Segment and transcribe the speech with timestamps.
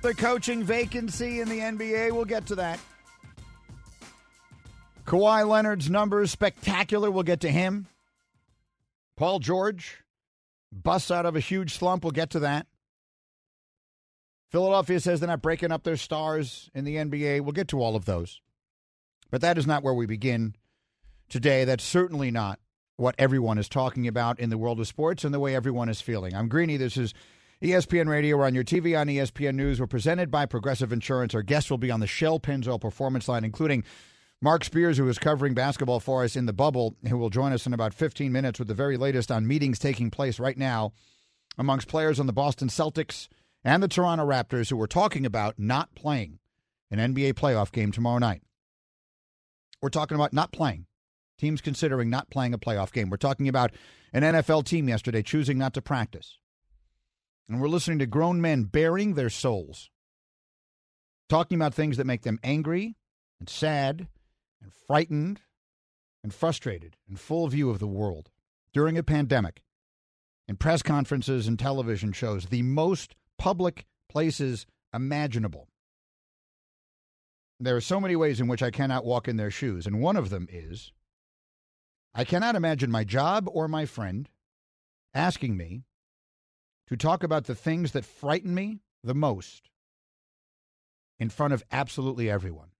[0.00, 2.12] The coaching vacancy in the NBA.
[2.12, 2.78] We'll get to that.
[5.04, 7.10] Kawhi Leonard's numbers spectacular.
[7.10, 7.86] We'll get to him.
[9.16, 10.04] Paul George
[10.70, 12.04] busts out of a huge slump.
[12.04, 12.66] We'll get to that.
[14.50, 17.40] Philadelphia says they're not breaking up their stars in the NBA.
[17.40, 18.40] We'll get to all of those.
[19.30, 20.54] But that is not where we begin
[21.28, 21.64] today.
[21.64, 22.60] That's certainly not
[22.96, 26.00] what everyone is talking about in the world of sports and the way everyone is
[26.00, 26.34] feeling.
[26.34, 26.76] I'm Greeny.
[26.76, 27.14] This is
[27.62, 28.36] ESPN Radio.
[28.36, 29.80] We're on your TV on ESPN News.
[29.80, 31.34] We're presented by Progressive Insurance.
[31.34, 33.82] Our guests will be on the Shell Pennzoil Performance Line, including
[34.40, 37.66] Marc Spears, who is covering basketball for us in the bubble, who will join us
[37.66, 40.92] in about 15 minutes with the very latest on meetings taking place right now
[41.58, 43.26] amongst players on the Boston Celtics
[43.64, 46.38] and the Toronto Raptors who are talking about not playing
[46.92, 48.42] an NBA playoff game tomorrow night.
[49.82, 50.86] We're talking about not playing.
[51.38, 53.10] Teams considering not playing a playoff game.
[53.10, 53.72] We're talking about
[54.12, 56.38] an NFL team yesterday choosing not to practice.
[57.48, 59.90] And we're listening to grown men baring their souls,
[61.28, 62.96] talking about things that make them angry
[63.40, 64.08] and sad
[64.60, 65.40] and frightened
[66.22, 68.30] and frustrated and full view of the world
[68.74, 69.62] during a pandemic
[70.46, 75.68] in press conferences and television shows, the most public places imaginable.
[77.60, 80.16] There are so many ways in which I cannot walk in their shoes, and one
[80.16, 80.92] of them is
[82.14, 84.28] I cannot imagine my job or my friend
[85.14, 85.84] asking me
[86.88, 89.70] to talk about the things that frighten me the most
[91.18, 92.70] in front of absolutely everyone.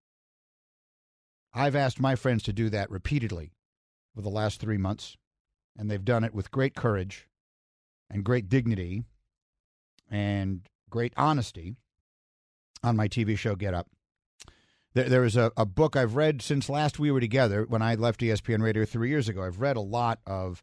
[1.52, 3.52] I've asked my friends to do that repeatedly
[4.14, 5.16] for the last three months,
[5.76, 7.28] and they've done it with great courage
[8.10, 9.04] and great dignity
[10.10, 11.76] and great honesty
[12.82, 13.88] on my TV show Get Up.
[14.94, 17.94] There, there is a, a book I've read since last we were together when I
[17.94, 19.42] left ESPN Radio three years ago.
[19.42, 20.62] I've read a lot of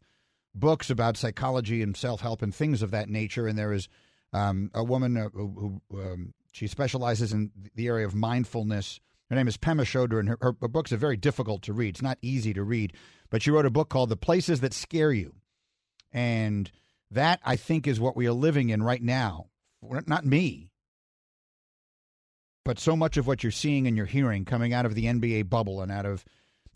[0.58, 3.46] books about psychology and self help and things of that nature.
[3.46, 3.88] And there is
[4.32, 9.00] um, a woman uh, who, who um, she specializes in the area of mindfulness.
[9.30, 11.90] Her name is Pema Chodron, and her, her, her books are very difficult to read.
[11.90, 12.92] It's not easy to read,
[13.28, 15.34] but she wrote a book called The Places That Scare You.
[16.12, 16.70] And
[17.10, 19.46] that, I think, is what we are living in right now.
[19.82, 20.70] Not me,
[22.66, 25.48] but so much of what you're seeing and you're hearing coming out of the NBA
[25.48, 26.24] bubble and out of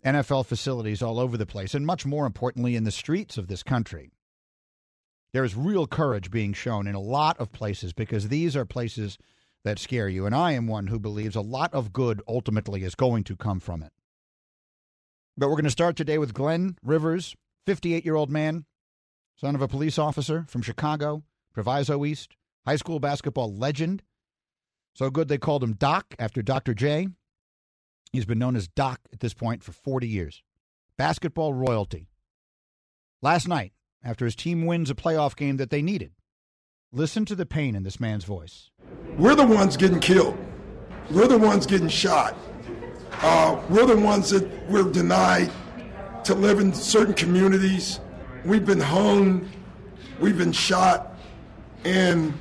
[0.05, 3.63] NFL facilities all over the place, and much more importantly, in the streets of this
[3.63, 4.11] country.
[5.33, 9.17] There is real courage being shown in a lot of places because these are places
[9.63, 10.25] that scare you.
[10.25, 13.59] And I am one who believes a lot of good ultimately is going to come
[13.59, 13.91] from it.
[15.37, 17.35] But we're going to start today with Glenn Rivers,
[17.65, 18.65] 58 year old man,
[19.35, 21.23] son of a police officer from Chicago,
[21.53, 22.35] Proviso East,
[22.65, 24.03] high school basketball legend.
[24.93, 26.73] So good they called him Doc after Dr.
[26.73, 27.07] J.
[28.11, 30.43] He's been known as Doc at this point for 40 years.
[30.97, 32.09] Basketball royalty.
[33.21, 33.71] Last night,
[34.03, 36.11] after his team wins a playoff game that they needed,
[36.91, 38.69] listen to the pain in this man's voice.
[39.17, 40.37] We're the ones getting killed.
[41.09, 42.35] We're the ones getting shot.
[43.21, 45.51] Uh, we're the ones that we're denied
[46.25, 47.99] to live in certain communities.
[48.43, 49.49] We've been hung.
[50.19, 51.15] We've been shot.
[51.85, 52.33] And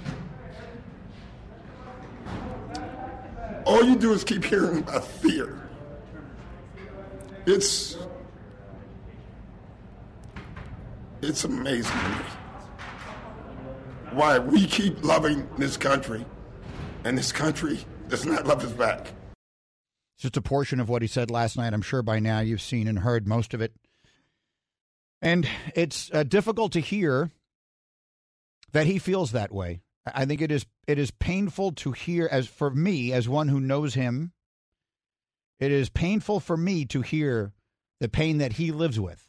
[3.70, 5.56] all you do is keep hearing about fear.
[7.46, 7.96] It's
[11.22, 12.24] it's amazing to me
[14.10, 16.26] why we keep loving this country
[17.04, 17.78] and this country
[18.08, 19.12] does not love us back.
[20.16, 21.72] It's just a portion of what he said last night.
[21.72, 23.72] I'm sure by now you've seen and heard most of it.
[25.22, 27.30] And it's uh, difficult to hear
[28.72, 29.80] that he feels that way.
[30.14, 33.60] I think it is it is painful to hear as for me as one who
[33.60, 34.32] knows him.
[35.58, 37.52] It is painful for me to hear
[38.00, 39.28] the pain that he lives with.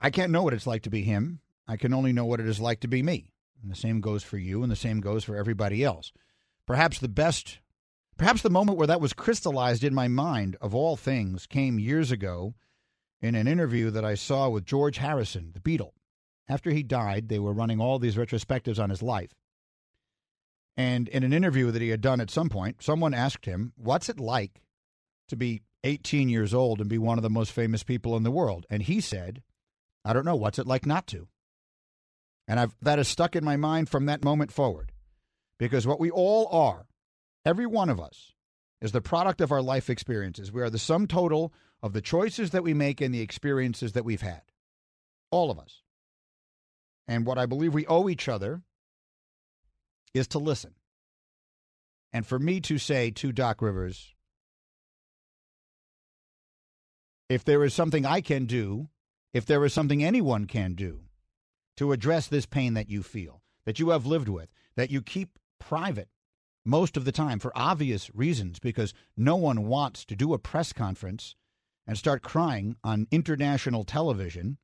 [0.00, 1.40] I can't know what it's like to be him.
[1.66, 3.32] I can only know what it is like to be me.
[3.62, 6.12] And the same goes for you and the same goes for everybody else.
[6.66, 7.58] Perhaps the best
[8.16, 12.10] perhaps the moment where that was crystallized in my mind of all things came years
[12.10, 12.54] ago
[13.20, 15.92] in an interview that I saw with George Harrison, the Beatle.
[16.48, 19.34] After he died, they were running all these retrospectives on his life.
[20.76, 24.08] And in an interview that he had done at some point, someone asked him, What's
[24.08, 24.62] it like
[25.28, 28.30] to be 18 years old and be one of the most famous people in the
[28.30, 28.66] world.
[28.68, 29.42] And he said,
[30.04, 31.28] I don't know, what's it like not to?
[32.46, 34.92] And I've, that has stuck in my mind from that moment forward.
[35.58, 36.86] Because what we all are,
[37.44, 38.32] every one of us,
[38.80, 40.52] is the product of our life experiences.
[40.52, 41.52] We are the sum total
[41.82, 44.42] of the choices that we make and the experiences that we've had.
[45.30, 45.82] All of us.
[47.08, 48.62] And what I believe we owe each other
[50.12, 50.74] is to listen.
[52.12, 54.14] And for me to say to Doc Rivers,
[57.28, 58.88] if there is something I can do,
[59.32, 61.00] if there is something anyone can do
[61.76, 65.38] to address this pain that you feel, that you have lived with, that you keep
[65.58, 66.08] private
[66.64, 70.72] most of the time for obvious reasons, because no one wants to do a press
[70.72, 71.34] conference
[71.86, 74.58] and start crying on international television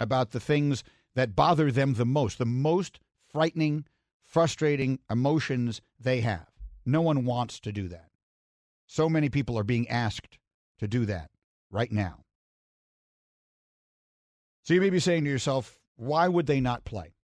[0.00, 0.84] about the things
[1.18, 3.00] that bother them the most, the most
[3.32, 3.84] frightening,
[4.24, 6.46] frustrating emotions they have.
[6.86, 8.10] No one wants to do that.
[8.86, 10.38] So many people are being asked
[10.78, 11.30] to do that
[11.72, 12.20] right now.
[14.62, 17.14] So you may be saying to yourself, why would they not play?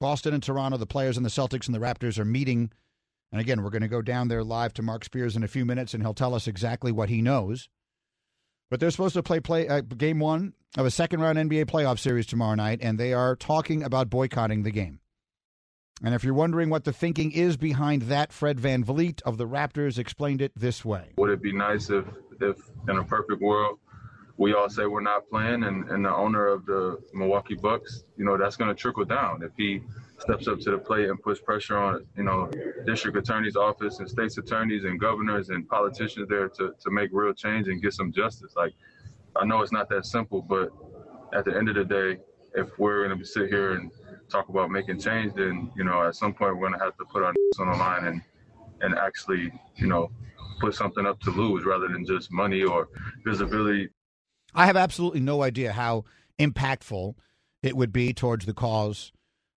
[0.00, 2.72] Boston and Toronto, the players and the Celtics and the Raptors are meeting.
[3.30, 5.64] And again, we're going to go down there live to Marc Spears in a few
[5.64, 7.68] minutes, and he'll tell us exactly what he knows.
[8.70, 11.98] But they're supposed to play play uh, game one of a second round NBA playoff
[11.98, 15.00] series tomorrow night, and they are talking about boycotting the game.
[16.02, 19.98] And if you're wondering what the thinking is behind that, Fred VanVleet of the Raptors
[19.98, 21.12] explained it this way.
[21.18, 22.06] Would it be nice if,
[22.40, 22.56] if
[22.88, 23.78] in a perfect world,
[24.38, 28.24] we all say we're not playing, and, and the owner of the Milwaukee Bucks, you
[28.24, 29.42] know, that's going to trickle down.
[29.42, 29.82] If he
[30.20, 32.50] steps up to the plate and puts pressure on, you know,
[32.86, 37.32] district attorney's office and state's attorneys and governors and politicians there to, to make real
[37.32, 38.54] change and get some justice.
[38.56, 38.74] Like,
[39.36, 40.70] I know it's not that simple, but
[41.32, 42.20] at the end of the day,
[42.54, 43.90] if we're going to sit here and
[44.28, 47.04] talk about making change, then, you know, at some point we're going to have to
[47.04, 48.22] put our on the line and,
[48.80, 50.10] and actually, you know,
[50.60, 52.88] put something up to lose rather than just money or
[53.24, 53.88] visibility
[54.54, 56.04] I have absolutely no idea how
[56.38, 57.14] impactful
[57.62, 59.12] it would be towards the cause,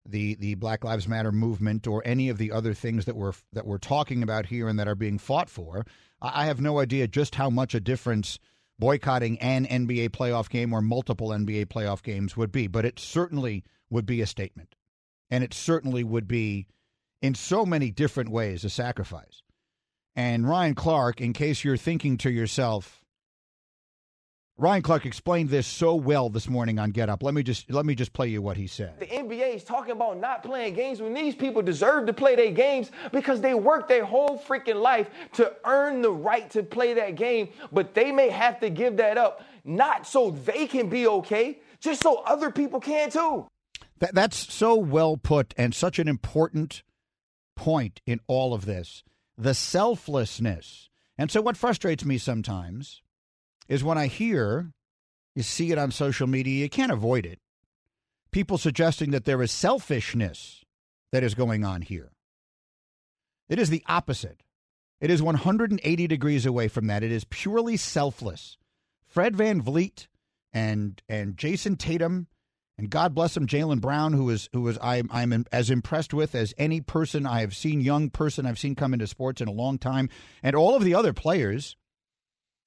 [0.05, 3.65] the the Black Lives Matter movement, or any of the other things that we're that
[3.65, 5.85] we're talking about here and that are being fought for.
[6.21, 8.39] I have no idea just how much a difference
[8.79, 13.63] boycotting an NBA playoff game or multiple NBA playoff games would be, but it certainly
[13.89, 14.75] would be a statement,
[15.29, 16.67] and it certainly would be,
[17.21, 19.43] in so many different ways, a sacrifice.
[20.15, 23.02] And Ryan Clark, in case you're thinking to yourself
[24.57, 27.23] Ryan Clark explained this so well this morning on Get Up.
[27.23, 28.99] Let me just let me just play you what he said.
[28.99, 32.51] The NBA is talking about not playing games when these people deserve to play their
[32.51, 37.15] games because they work their whole freaking life to earn the right to play that
[37.15, 41.57] game, but they may have to give that up not so they can be okay,
[41.79, 43.47] just so other people can too.
[43.97, 46.83] That, that's so well put and such an important
[47.55, 49.03] point in all of this.
[49.35, 50.89] The selflessness.
[51.17, 53.01] And so what frustrates me sometimes
[53.67, 54.71] is when I hear,
[55.35, 57.39] you see it on social media, you can't avoid it.
[58.31, 60.63] People suggesting that there is selfishness
[61.11, 62.11] that is going on here.
[63.49, 64.41] It is the opposite.
[64.99, 67.03] It is 180 degrees away from that.
[67.03, 68.57] It is purely selfless.
[69.05, 70.07] Fred VanVleet
[70.51, 72.27] and and Jayson Tatum
[72.77, 76.33] and God bless him, Jaylen Brown, who is who is I'm I'm as impressed with
[76.33, 79.51] as any person I have seen, young person I've seen come into sports in a
[79.53, 80.09] long time,
[80.41, 81.75] and all of the other players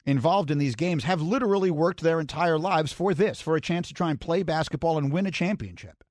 [0.06, 3.88] involved in these games have literally worked their entire lives for this, for a chance
[3.88, 6.04] to try and play basketball and win a championship.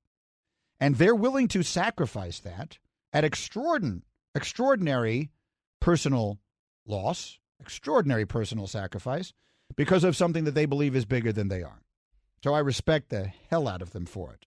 [0.79, 2.77] And they're willing to sacrifice that
[3.13, 4.01] at extraordinary,
[4.35, 5.31] extraordinary
[5.79, 6.39] personal
[6.85, 9.33] loss, extraordinary personal sacrifice,
[9.77, 11.81] because of something that they believe is bigger than they are.
[12.43, 14.45] So I respect the hell out of them for it.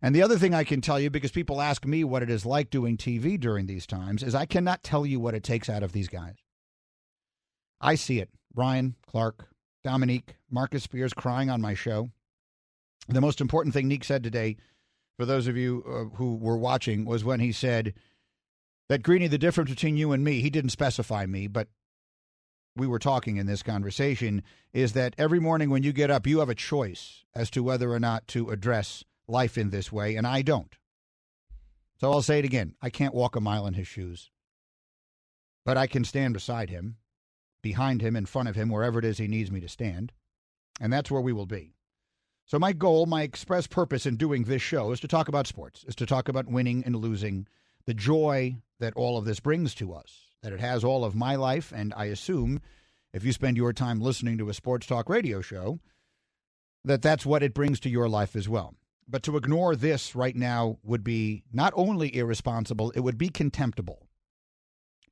[0.00, 2.46] And the other thing I can tell you, because people ask me what it is
[2.46, 5.82] like doing TV during these times, is I cannot tell you what it takes out
[5.82, 6.36] of these guys.
[7.80, 8.30] I see it.
[8.54, 9.48] Ryan, Clark,
[9.84, 12.10] Dominique, Marcus Spears crying on my show.
[13.08, 14.56] The most important thing Nick said today,
[15.16, 17.94] for those of you uh, who were watching, was when he said
[18.88, 21.68] that Greeny, the difference between you and me, he didn't specify me, but
[22.76, 24.42] we were talking in this conversation,
[24.72, 27.92] is that every morning when you get up, you have a choice as to whether
[27.92, 30.76] or not to address life in this way, and I don't.
[32.00, 34.30] So I'll say it again I can't walk a mile in his shoes,
[35.64, 36.96] but I can stand beside him
[37.62, 40.12] behind him, in front of him, wherever it is he needs me to stand.
[40.80, 41.74] And that's where we will be.
[42.46, 45.84] So, my goal, my express purpose in doing this show is to talk about sports,
[45.86, 47.46] is to talk about winning and losing,
[47.84, 51.36] the joy that all of this brings to us, that it has all of my
[51.36, 51.72] life.
[51.74, 52.60] And I assume
[53.12, 55.80] if you spend your time listening to a sports talk radio show,
[56.84, 58.74] that that's what it brings to your life as well.
[59.06, 64.07] But to ignore this right now would be not only irresponsible, it would be contemptible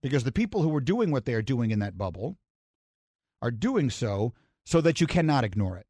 [0.03, 2.37] because the people who are doing what they are doing in that bubble
[3.43, 4.33] are doing so
[4.65, 5.87] so that you cannot ignore it.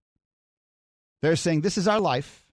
[1.23, 2.47] They're saying, This is our life,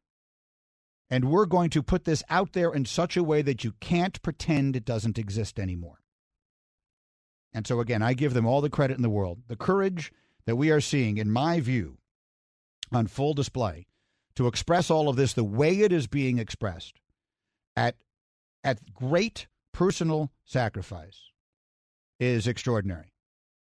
[1.10, 4.22] and we're going to put this out there in such a way that you can't
[4.22, 6.00] pretend it doesn't exist anymore.
[7.54, 9.44] And so, again, I give them all the credit in the world.
[9.48, 10.12] The courage
[10.46, 11.98] that we are seeing, in my view,
[12.92, 13.86] on full display
[14.36, 17.00] to express all of this the way it is being expressed
[17.76, 17.96] at,
[18.64, 21.33] at great personal sacrifice
[22.24, 23.14] is extraordinary.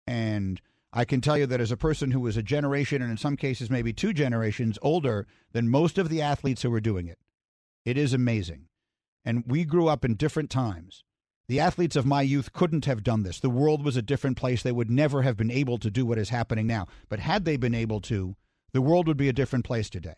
[0.07, 0.61] And
[0.93, 3.37] I can tell you that as a person who is a generation, and in some
[3.37, 7.19] cases, maybe two generations older than most of the athletes who are doing it,
[7.85, 8.67] it is amazing.
[9.25, 11.05] And we grew up in different times.
[11.49, 13.41] The athletes of my youth couldn't have done this.
[13.41, 14.63] The world was a different place.
[14.63, 16.87] They would never have been able to do what is happening now.
[17.09, 18.37] But had they been able to,
[18.73, 20.17] the world would be a different place today.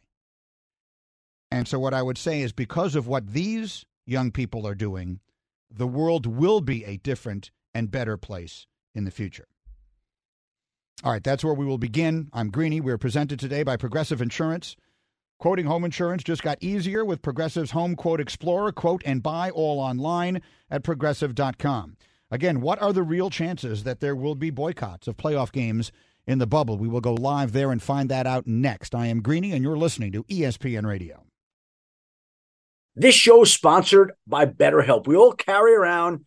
[1.50, 5.20] And so, what I would say is because of what these young people are doing,
[5.70, 9.46] the world will be a different and better place in the future.
[11.02, 12.28] All right, that's where we will begin.
[12.32, 12.80] I'm Greeny.
[12.80, 14.76] We're presented today by Progressive Insurance.
[15.38, 18.72] Quoting home insurance just got easier with Progressive's Home Quote Explorer.
[18.72, 21.96] Quote and buy all online at progressive.com.
[22.30, 25.90] Again, what are the real chances that there will be boycotts of playoff games
[26.26, 26.76] in the bubble?
[26.76, 28.94] We will go live there and find that out next.
[28.94, 31.24] I am Greeny, and you're listening to ESPN Radio.
[32.94, 35.06] This show is sponsored by BetterHelp.
[35.06, 36.26] We all carry around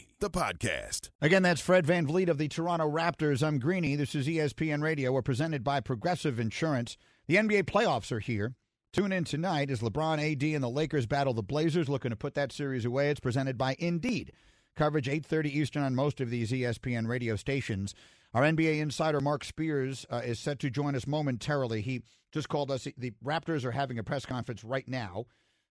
[0.21, 1.09] the podcast.
[1.19, 3.41] Again, that's Fred VanVleet of the Toronto Raptors.
[3.41, 3.95] I'm Greeny.
[3.95, 5.11] This is ESPN Radio.
[5.11, 6.95] We're presented by Progressive Insurance.
[7.27, 8.53] The NBA playoffs are here.
[8.93, 12.35] Tune in tonight as LeBron, AD, and the Lakers battle the Blazers, looking to put
[12.35, 13.09] that series away.
[13.09, 14.31] It's presented by Indeed.
[14.75, 17.95] Coverage 8:30 Eastern on most of these ESPN radio stations.
[18.35, 21.81] Our NBA insider Marc Spears uh, is set to join us momentarily.
[21.81, 22.87] He just called us.
[22.95, 25.25] The Raptors are having a press conference right now.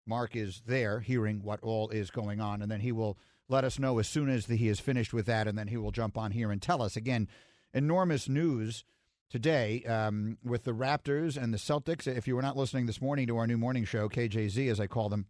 [0.08, 3.16] Marc is there, hearing what all is going on, and then he will
[3.50, 5.76] let us know as soon as the, he is finished with that, and then he
[5.76, 7.28] will jump on here and tell us again.
[7.74, 8.84] Enormous news
[9.28, 12.06] today um, with the Raptors and the Celtics.
[12.06, 14.86] If you were not listening this morning to our new morning show, KJZ as I
[14.86, 15.26] call them,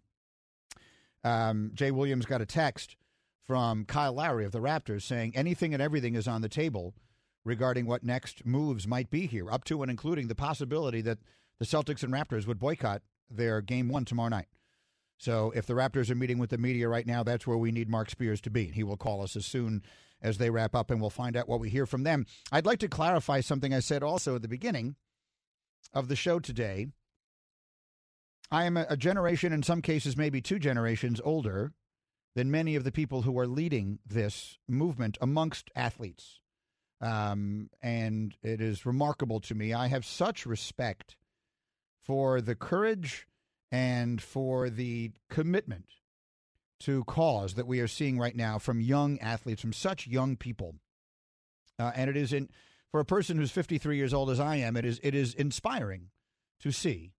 [1.25, 2.97] um, Jay Williams got a text
[3.47, 6.95] from Kyle Lowry of the Raptors saying anything and everything is on the table
[7.45, 11.19] regarding what next moves might be here, up to and including the possibility that
[11.59, 14.47] the Celtics and Raptors would boycott their game one tomorrow night.
[15.21, 17.91] So if the Raptors are meeting with the media right now, that's where we need
[17.91, 18.65] Marc Spears to be.
[18.65, 19.83] And he will call us as soon
[20.23, 22.25] as they wrap up, and we'll find out what we hear from them.
[22.51, 24.97] I'd like to clarify something I said also at the beginning
[25.93, 26.87] of the show today.
[28.51, 31.75] I am a generation, in some cases, maybe two generations older
[32.35, 36.41] than many of the people who are leading this movement amongst athletes.
[37.03, 39.75] Um, and it is remarkable to me.
[39.75, 41.17] I have such respect
[42.03, 43.27] for the courage
[43.71, 45.87] and for the commitment
[46.81, 50.75] to cause that we are seeing right now from young athletes, from such young people.
[51.79, 52.49] Uh, and it is in
[52.91, 56.09] for a person who's 53 years old as I am, it is it is inspiring
[56.61, 57.13] to see.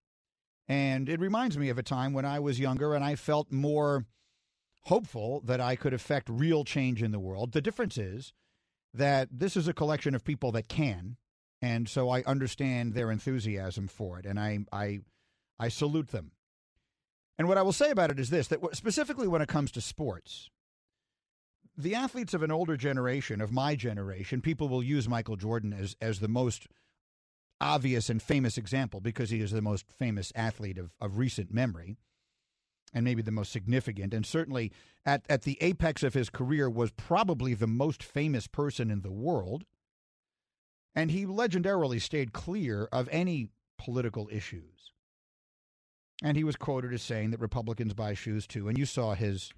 [0.68, 4.06] And it reminds me of a time when I was younger and I felt more
[4.84, 7.52] hopeful that I could affect real change in the world.
[7.52, 8.32] The difference is
[8.94, 11.16] that this is a collection of people that can,
[11.60, 15.00] and so I understand their enthusiasm for it, and I I
[15.58, 16.32] I salute them.
[17.38, 19.80] And what I will say about it is this that specifically when it comes to
[19.80, 20.50] sports,
[21.76, 25.96] the athletes of an older generation, of my generation, people will use Michael Jordan as,
[26.00, 26.66] as the most
[27.60, 31.96] obvious and famous example because he is the most famous athlete of, of recent memory.
[32.92, 34.70] and maybe the most significant, and certainly
[35.04, 39.10] at, at the apex of his career was probably the most famous person in the
[39.12, 39.64] world.
[40.94, 43.48] And he legendarily stayed clear of any
[43.78, 44.92] political issues.
[46.22, 48.68] And he was quoted as saying that Republicans buy shoes too.
[48.68, 49.52] And you saw his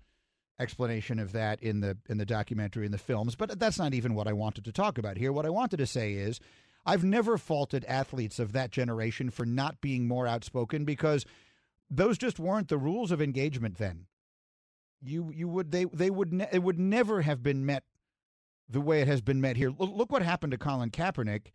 [0.58, 4.14] explanation of that in the in the documentary and the films, but that's not even
[4.14, 5.32] what I wanted to talk about here.
[5.32, 6.40] What I wanted to say is
[6.86, 11.24] I've never faulted athletes of that generation for not being more outspoken because
[11.90, 14.06] those just weren't the rules of engagement then.
[15.02, 17.84] You you would they they would ne- it would never have been met
[18.68, 19.68] the way it has been met here.
[19.68, 21.52] L- look what happened to Colin Kaepernick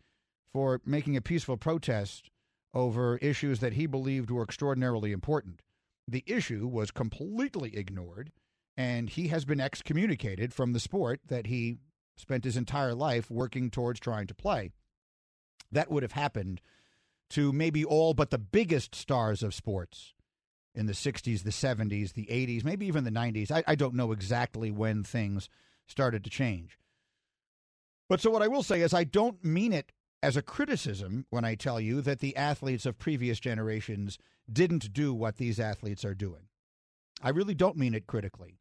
[0.52, 2.30] for making a peaceful protest
[2.72, 5.62] over issues that he believed were extraordinarily important.
[6.06, 8.32] The issue was completely ignored,
[8.76, 11.78] and he has been excommunicated from the sport that he
[12.16, 14.70] spent his entire life working towards trying to play.
[15.72, 16.60] That would have happened
[17.30, 20.14] to maybe all but the biggest stars of sports
[20.74, 23.50] in the 60s, the 70s, the 80s, maybe even the 90s.
[23.50, 25.48] I, I don't know exactly when things
[25.86, 26.78] started to change.
[28.08, 31.44] But so what I will say is I don't mean it as a criticism when
[31.44, 34.18] I tell you that the athletes of previous generations
[34.50, 36.48] didn't do what these athletes are doing.
[37.22, 38.58] I really don't mean it critically.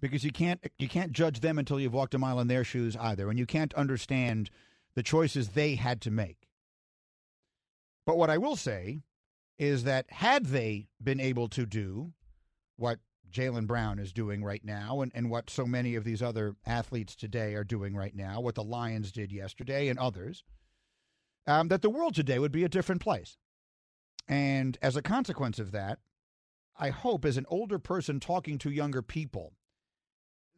[0.00, 2.96] Because you can't you can't judge them until you've walked a mile in their shoes
[2.96, 4.50] either and you can't understand
[4.96, 6.48] the choices they had to make.
[8.04, 9.02] But what I will say
[9.58, 12.12] is that had they been able to do
[12.76, 12.98] what
[13.32, 17.16] Jaylen Brown is doing right now and, and what so many of these other athletes
[17.16, 20.44] today are doing right now, what the Lions did yesterday and others,
[21.46, 23.36] um, that the world today would be a different place.
[24.28, 25.98] And as a consequence of that,
[26.78, 29.54] I hope as an older person talking to younger people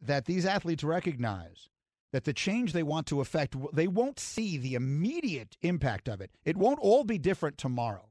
[0.01, 1.69] that these athletes recognize
[2.11, 6.31] that the change they want to affect, they won't see the immediate impact of it.
[6.45, 8.09] It won't all be different tomorrow.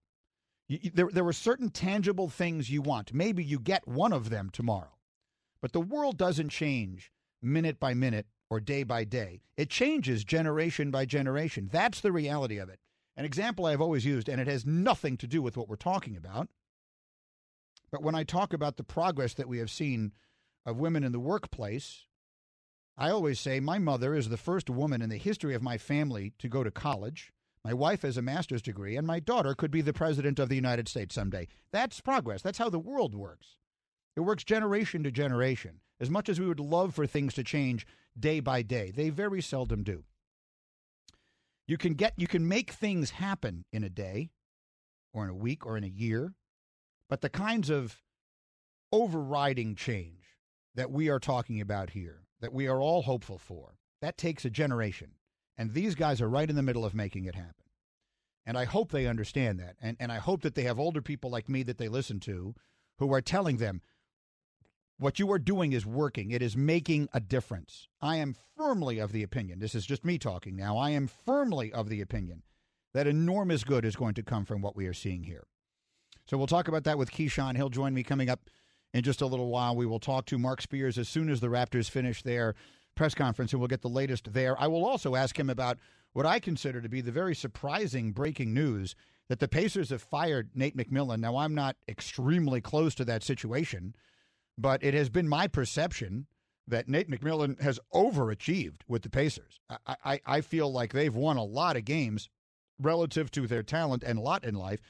[0.68, 3.12] You, there, there are certain tangible things you want.
[3.12, 4.96] Maybe you get one of them tomorrow.
[5.60, 7.10] But the world doesn't change
[7.42, 9.42] minute by minute or day by day.
[9.56, 11.68] It changes generation by generation.
[11.72, 12.80] That's the reality of it.
[13.16, 16.16] An example I've always used, and it has nothing to do with what we're talking
[16.16, 16.48] about.
[17.90, 20.12] But when I talk about the progress that we have seen
[20.66, 22.06] of women in the workplace,
[22.96, 26.32] I always say my mother is the first woman in the history of my family
[26.38, 27.32] to go to college.
[27.64, 30.54] My wife has a master's degree, and my daughter could be the president of the
[30.54, 31.48] United States someday.
[31.72, 32.42] That's progress.
[32.42, 33.56] That's how the world works.
[34.16, 35.80] It works generation to generation.
[35.98, 37.86] As much as we would love for things to change
[38.18, 40.04] day by day, they very seldom do.
[41.66, 44.30] You can get you can make things happen in a day
[45.14, 46.34] or in a week or in a year,
[47.08, 48.02] but the kinds of
[48.92, 50.36] overriding change
[50.74, 53.78] that we are talking about here that we are all hopeful for.
[54.02, 55.12] That takes a generation.
[55.56, 57.54] And these guys are right in the middle of making it happen.
[58.46, 59.76] And I hope they understand that.
[59.80, 62.54] And, and I hope that they have older people like me that they listen to
[62.98, 63.80] who are telling them
[64.98, 66.30] what you are doing is working.
[66.30, 67.88] It is making a difference.
[68.00, 71.72] I am firmly of the opinion, this is just me talking now, I am firmly
[71.72, 72.42] of the opinion
[72.92, 75.46] that enormous good is going to come from what we are seeing here.
[76.26, 77.56] So we'll talk about that with Keyshawn.
[77.56, 78.48] He'll join me coming up
[78.94, 79.74] in just a little while.
[79.74, 82.54] We will talk to Marc Spears as soon as the Raptors finish their
[82.94, 84.60] press conference, and we'll get the latest there.
[84.60, 85.78] I will also ask him about
[86.12, 88.94] what I consider to be the very surprising breaking news
[89.28, 91.20] that the Pacers have fired Nate McMillan.
[91.20, 93.94] Now, I'm not extremely close to that situation,
[94.58, 96.26] but it has been my perception
[96.66, 99.60] that Nate McMillan has overachieved with the Pacers.
[99.68, 102.28] I, I, I feel like they've won a lot of games
[102.80, 104.80] relative to their talent and lot in life.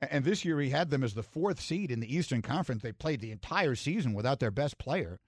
[0.00, 2.82] And this year he had them as the fourth seed in the Eastern Conference.
[2.82, 5.20] They played the entire season without their best player.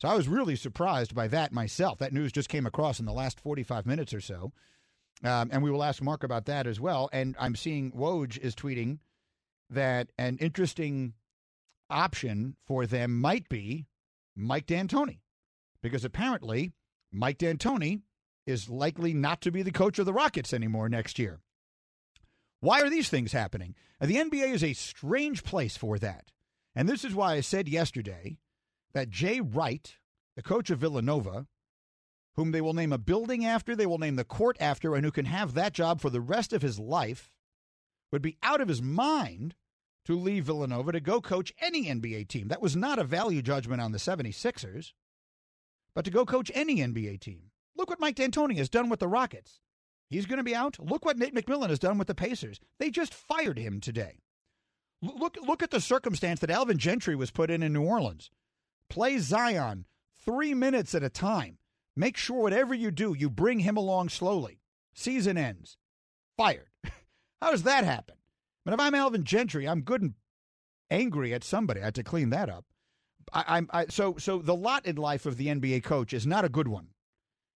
[0.00, 1.98] So I was really surprised by that myself.
[1.98, 4.52] That news just came across in the last 45 minutes or so.
[5.22, 7.10] Um, and we will ask Marc about that as well.
[7.12, 9.00] And I'm seeing Woj is tweeting
[9.68, 11.12] that an interesting
[11.90, 13.86] option for them might be
[14.34, 15.18] Mike D'Antoni,
[15.82, 16.72] because apparently
[17.12, 18.00] Mike D'Antoni
[18.46, 21.40] is likely not to be the coach of the Rockets anymore next year.
[22.60, 23.74] Why are these things happening?
[24.00, 26.30] The NBA is a strange place for that.
[26.74, 28.38] And this is why I said yesterday
[28.92, 29.96] that Jay Wright,
[30.36, 31.46] the coach of Villanova,
[32.36, 35.10] whom they will name a building after, they will name the court after, and who
[35.10, 37.32] can have that job for the rest of his life,
[38.12, 39.54] would be out of his mind
[40.04, 42.48] to leave Villanova to go coach any NBA team.
[42.48, 44.92] That was not a value judgment on the 76ers,
[45.94, 47.50] but to go coach any NBA team.
[47.76, 49.60] Look what Mike D'Antoni has done with the Rockets.
[50.08, 50.76] He's going to be out.
[50.80, 52.58] Look what Nate McMillan has done with the Pacers.
[52.78, 54.18] They just fired him today.
[55.02, 58.30] Look, look at the circumstance that Alvin Gentry was put in in New Orleans.
[58.90, 59.86] Play Zion
[60.18, 61.58] three minutes at a time.
[61.96, 64.60] Make sure whatever you do, you bring him along slowly.
[64.92, 65.78] Season ends.
[66.36, 66.68] Fired.
[67.40, 68.16] How does that happen?
[68.64, 70.14] But if I'm Alvin Gentry, I'm good and
[70.90, 71.80] angry at somebody.
[71.80, 72.64] I had to clean that up.
[73.32, 76.44] I, I'm I, so so the lot in life of the NBA coach is not
[76.44, 76.88] a good one,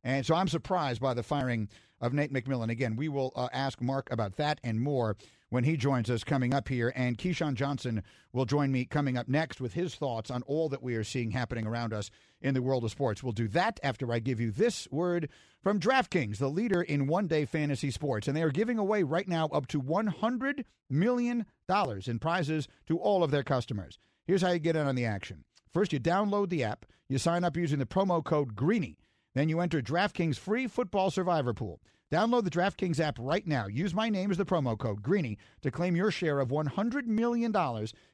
[0.03, 1.69] and so I'm surprised by the firing
[2.01, 2.71] of Nate McMillan.
[2.71, 5.17] Again, we will uh, ask Marc about that and more
[5.51, 6.93] when he joins us coming up here.
[6.97, 10.83] And Keyshawn Johnson will join me coming up next with his thoughts on all that
[10.83, 12.11] we are seeing happening around us
[12.41, 13.23] in the world of sports.
[13.23, 15.29] We'll do that after I give you this word
[15.63, 18.27] from DraftKings, the leader in one day fantasy sports.
[18.27, 23.23] And they are giving away right now up to $100 million in prizes to all
[23.23, 23.99] of their customers.
[24.25, 25.45] Here's how you get in on the action.
[25.73, 28.97] First, you download the app, you sign up using the promo code GREENY.
[29.35, 31.81] Then you enter DraftKings free football survivor pool.
[32.11, 33.67] Download the DraftKings app right now.
[33.67, 37.55] Use my name as the promo code Greeny to claim your share of $100 million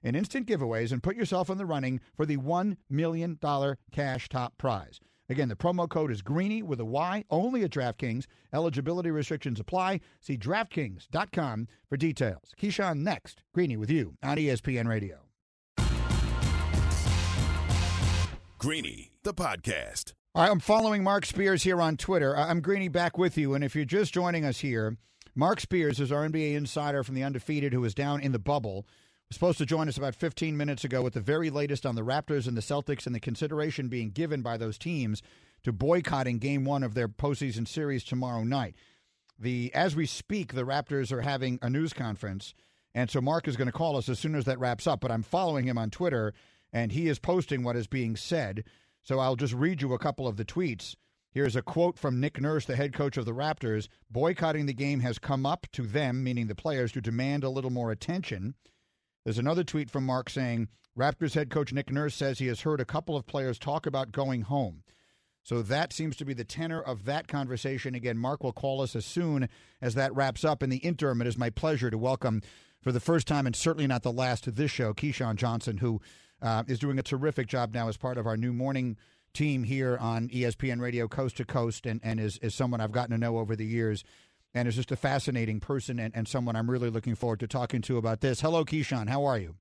[0.02, 3.38] in instant giveaways and put yourself in the running for the $1 million
[3.92, 5.00] cash top prize.
[5.28, 8.26] Again, the promo code is Greeny with a Y, only at DraftKings.
[8.52, 10.00] Eligibility restrictions apply.
[10.20, 12.52] See DraftKings.com for details.
[12.60, 13.42] Keyshawn next.
[13.54, 15.22] Greeny with you on ESPN Radio.
[18.58, 20.12] Greeny, the podcast.
[20.38, 22.36] I'm following Marc Spears here on Twitter.
[22.36, 23.54] I'm Greeny back with you.
[23.54, 24.98] And if you're just joining us here,
[25.34, 28.86] Marc Spears is our NBA insider from the Undefeated who is down in the bubble.
[29.30, 32.04] Was supposed to join us about 15 minutes ago with the very latest on the
[32.04, 35.22] Raptors and the Celtics and the consideration being given by those teams
[35.62, 38.76] to boycotting game one of their postseason series tomorrow night.
[39.38, 42.52] The as we speak, the Raptors are having a news conference,
[42.94, 45.00] and so Marc is going to call us as soon as that wraps up.
[45.00, 46.34] But I'm following him on Twitter,
[46.74, 48.64] and he is posting what is being said.
[49.06, 50.96] So I'll just read you a couple of the tweets.
[51.30, 53.86] Here's a quote from Nick Nurse, the head coach of the Raptors.
[54.10, 57.70] Boycotting the game has come up to them, meaning the players, to demand a little
[57.70, 58.56] more attention.
[59.24, 60.66] There's another tweet from Marc saying
[60.98, 64.10] Raptors head coach Nick Nurse says he has heard a couple of players talk about
[64.10, 64.82] going home.
[65.44, 67.94] So that seems to be the tenor of that conversation.
[67.94, 69.48] Again, Marc will call us as soon
[69.80, 70.64] as that wraps up.
[70.64, 72.42] In the interim, it is my pleasure to welcome,
[72.82, 76.00] for the first time and certainly not the last to this show, Keyshawn Johnson, who
[76.46, 78.96] uh, is doing a terrific job now as part of our new morning
[79.34, 83.10] team here on ESPN Radio Coast to Coast and, and is, is someone I've gotten
[83.10, 84.04] to know over the years
[84.54, 87.82] and is just a fascinating person and, and someone I'm really looking forward to talking
[87.82, 88.40] to about this.
[88.40, 89.08] Hello, Keyshawn.
[89.08, 89.56] How are you?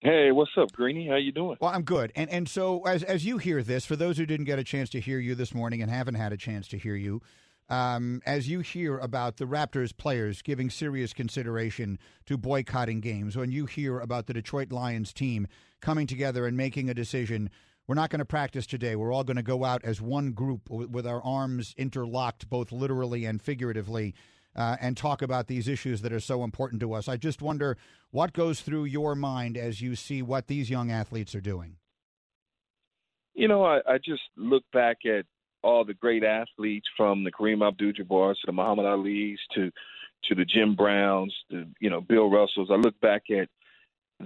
[0.00, 1.08] Hey, what's up, Greeny?
[1.08, 1.58] How you doing?
[1.60, 2.12] Well, I'm good.
[2.14, 4.88] And and so as as you hear this, for those who didn't get a chance
[4.90, 7.20] to hear you this morning and haven't had a chance to hear you,
[7.68, 13.50] um, as you hear about the Raptors players giving serious consideration to boycotting games, when
[13.50, 15.46] you hear about the Detroit Lions team
[15.80, 17.50] coming together and making a decision,
[17.86, 18.96] we're not going to practice today.
[18.96, 23.24] We're all going to go out as one group with, our arms interlocked, both literally
[23.24, 24.14] and figuratively.
[24.56, 27.06] Uh, and talk about these issues that are so important to us.
[27.06, 27.76] I just wonder
[28.10, 31.76] what goes through your mind as you see what these young athletes are doing.
[33.34, 35.26] You know, I, I just look back at
[35.62, 39.70] all the great athletes from the Kareem Abdul-Jabbar to the Muhammad Ali's to
[40.24, 42.70] to the Jim Browns, to you know Bill Russells.
[42.70, 43.48] I look back at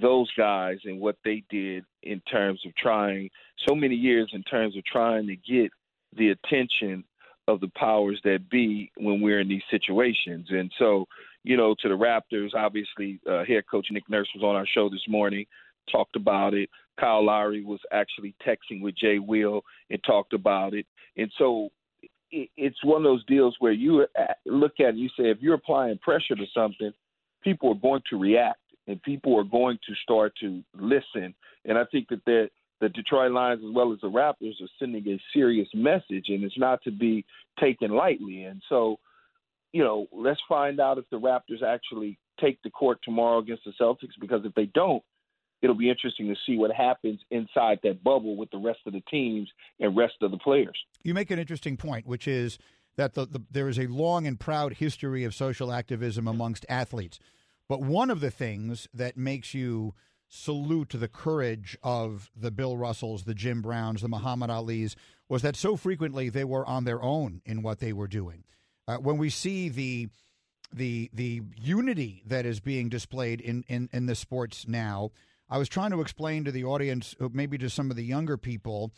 [0.00, 3.28] those guys and what they did in terms of trying
[3.68, 5.70] so many years in terms of trying to get
[6.16, 7.04] the attention
[7.48, 10.46] of the powers that be when we're in these situations.
[10.50, 11.06] And so,
[11.44, 14.88] you know, to the Raptors, obviously, uh, head coach Nick Nurse was on our show
[14.88, 15.44] this morning,
[15.90, 16.68] talked about it.
[16.98, 20.86] Kyle Lowry was actually texting with Jay Will and talked about it.
[21.16, 21.70] And so
[22.30, 25.38] it, it's one of those deals where you uh, look at it, you say, if
[25.40, 26.92] you're applying pressure to something,
[27.42, 31.34] people are going to react and people are going to start to listen.
[31.64, 32.48] And I think that they're
[32.82, 36.58] the Detroit Lions as well as the Raptors are sending a serious message, and it's
[36.58, 37.24] not to be
[37.60, 38.42] taken lightly.
[38.42, 38.98] And so,
[39.72, 43.72] you know, let's find out if the Raptors actually take the court tomorrow against the
[43.80, 45.02] Celtics, because if they don't,
[45.62, 49.02] it'll be interesting to see what happens inside that bubble with the rest of the
[49.10, 49.48] teams
[49.80, 50.76] and rest of the players.
[51.02, 52.58] You make an interesting point, which is
[52.96, 57.18] that the, the, there is a long and proud history of social activism amongst athletes.
[57.68, 59.94] But one of the things that makes you
[60.28, 64.96] salute the courage of the Bill Russells, the Jim Browns, the Muhammad Ali's
[65.28, 68.44] was that so frequently they were on their own in what they were doing.
[68.88, 70.08] Uh, when we see the
[70.74, 75.10] the the unity that is being displayed in, in, in the sports now,
[75.52, 78.38] I was trying to explain to the audience, uh, maybe to some of the younger
[78.38, 78.90] people,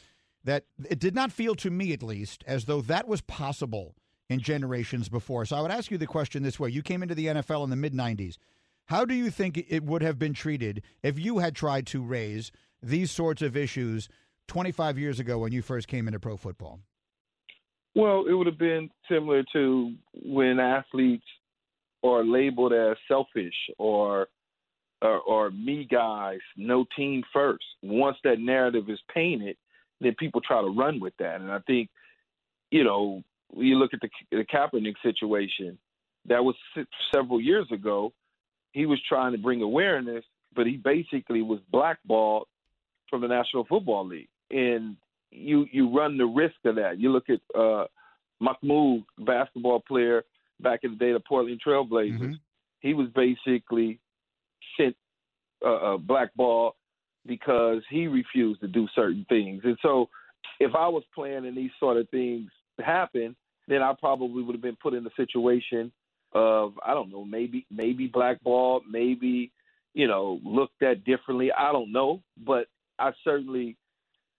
[0.44, 3.96] that it did not feel to me at least as though that was possible
[4.30, 5.44] in generations before.
[5.46, 6.70] So I would ask you the question this way.
[6.70, 8.36] You came into the NFL in the mid 90s.
[8.84, 12.52] How do you think it would have been treated if you had tried to raise
[12.80, 14.08] these sorts of issues
[14.46, 16.78] 25 years ago when you first came into pro football?
[17.96, 21.26] Well, it would have been similar to when athletes
[22.04, 24.28] are labeled as selfish or
[25.04, 27.64] or, or me guys, no team first.
[27.82, 29.56] Once that narrative is painted,
[30.00, 31.40] then people try to run with that.
[31.40, 31.88] And I think,
[32.70, 33.22] you know,
[33.56, 35.78] you look at the, the Kaepernick situation,
[36.26, 36.56] that was
[37.14, 38.12] several years ago.
[38.72, 42.46] He was trying to bring awareness but he basically was blackballed
[43.10, 44.96] from the National Football League, and
[45.30, 46.98] you you run the risk of that.
[46.98, 47.86] You look at uh,
[48.40, 50.24] Mahmoud, basketball player
[50.60, 52.18] back in the day, the Portland Trailblazers.
[52.18, 52.32] Mm-hmm.
[52.80, 53.98] He was basically
[54.76, 54.96] sent
[55.64, 56.76] uh, uh, blackball
[57.26, 59.62] because he refused to do certain things.
[59.64, 60.08] And so,
[60.60, 63.34] if I was playing and these sort of things happen,
[63.66, 65.90] then I probably would have been put in a situation
[66.32, 69.52] of I don't know, maybe maybe blackballed, maybe
[69.94, 71.52] you know looked at differently.
[71.52, 72.66] I don't know, but
[72.98, 73.76] I certainly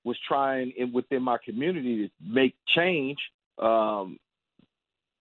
[0.03, 3.17] was trying in, within my community to make change
[3.57, 4.19] um,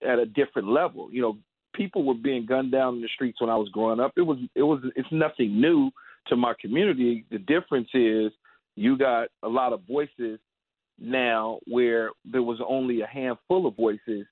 [0.05, 1.09] at a different level.
[1.11, 1.37] You know,
[1.75, 4.13] people were being gunned down in the streets when I was growing up.
[4.17, 5.91] It was it was it's nothing new
[6.27, 7.25] to my community.
[7.29, 8.31] The difference is
[8.75, 10.39] you got a lot of voices
[10.99, 14.25] now where there was only a handful of voices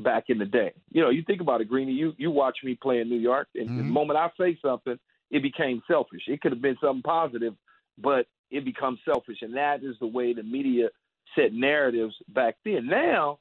[0.00, 0.72] back in the day.
[0.90, 1.92] You know, you think about it, Greeny.
[1.92, 3.90] You you watch me play in New York, and the mm-hmm.
[3.90, 4.98] moment I say something,
[5.30, 6.22] it became selfish.
[6.26, 7.54] It could have been something positive,
[7.98, 10.88] but it becomes selfish, and that is the way the media
[11.34, 12.86] set narratives back then.
[12.86, 13.38] Now,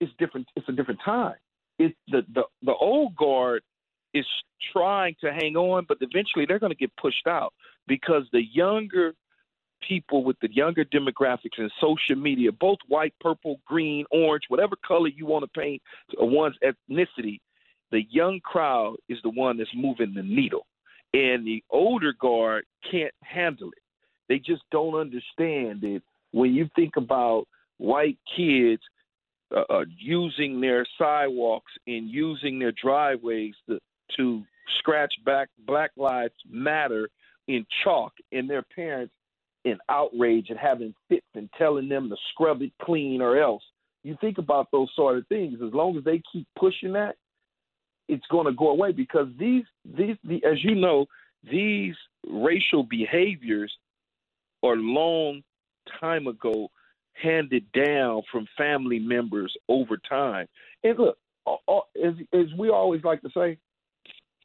[0.00, 0.46] it's different.
[0.56, 1.36] It's a different time.
[1.78, 3.62] It's the the the old guard
[4.14, 4.26] is
[4.72, 7.52] trying to hang on, but eventually they're going to get pushed out
[7.86, 9.14] because the younger
[9.86, 15.08] people with the younger demographics and social media, both white, purple, green, orange, whatever color
[15.08, 15.82] you want to paint
[16.18, 17.40] one's ethnicity,
[17.90, 20.66] the young crowd is the one that's moving the needle.
[21.14, 23.82] And the older guard can't handle it.
[24.28, 26.02] They just don't understand it.
[26.30, 28.82] When you think about white kids
[29.54, 33.78] uh, uh, using their sidewalks and using their driveways to,
[34.16, 34.42] to
[34.78, 37.08] scratch back Black Lives Matter
[37.48, 39.12] in chalk, and their parents
[39.64, 43.62] in outrage and having fits and telling them to scrub it clean or else.
[44.02, 45.58] You think about those sort of things.
[45.64, 47.16] As long as they keep pushing that,
[48.08, 51.06] it's going to go away because these these the, as you know
[51.50, 51.94] these
[52.28, 53.72] racial behaviors
[54.62, 55.42] are long
[56.00, 56.68] time ago
[57.12, 60.46] handed down from family members over time.
[60.84, 63.58] And look, all, as as we always like to say,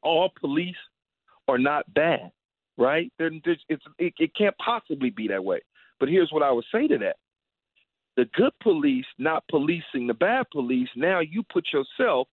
[0.03, 0.75] all police
[1.47, 2.31] are not bad
[2.77, 3.11] right?
[3.17, 3.61] There, it's,
[3.97, 5.59] it, it can't possibly be that way.
[5.99, 7.17] But here's what I would say to that.
[8.15, 12.27] The good police not policing the bad police, now you put yourself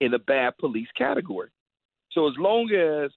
[0.00, 1.48] in a bad police category.
[2.12, 3.10] So as long as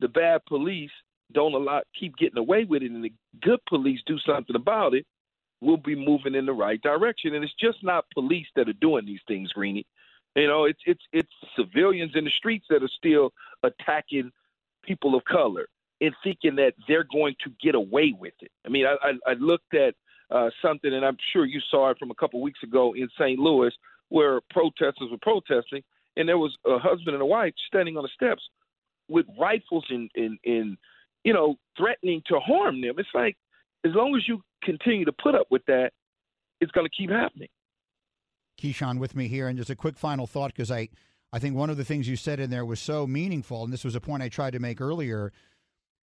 [0.00, 0.90] the bad police
[1.32, 5.06] don't allow keep getting away with it and the good police do something about it,
[5.60, 7.34] we'll be moving in the right direction.
[7.34, 9.86] And it's just not police that are doing these things, Greeny.
[10.36, 13.32] You know, it's it's it's civilians in the streets that are still
[13.64, 14.30] attacking
[14.84, 15.66] people of color
[16.00, 18.50] and thinking that they're going to get away with it.
[18.64, 19.94] I mean, I, I, I looked at
[20.30, 23.38] uh, something, and I'm sure you saw it from a couple weeks ago in St.
[23.38, 23.72] Louis,
[24.08, 25.82] where protesters were protesting,
[26.16, 28.42] and there was a husband and a wife standing on the steps
[29.08, 30.78] with rifles and, and, and
[31.24, 32.94] you know, threatening to harm them.
[32.98, 33.36] It's like,
[33.84, 35.90] as long as you continue to put up with that,
[36.60, 37.48] it's going to keep happening.
[38.60, 40.88] Keyshawn with me here, and just a quick final thought because I,
[41.32, 43.84] I think one of the things you said in there was so meaningful, and this
[43.84, 45.32] was a point I tried to make earlier